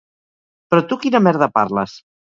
[0.73, 1.99] Però tu quina merda parles?